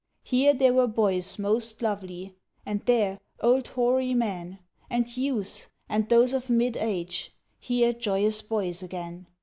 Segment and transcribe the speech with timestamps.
[0.23, 4.57] Here, there were boys most lovely; And there, old hoary men;
[4.89, 9.27] And youths, and those of mid age; Here joyous boys again.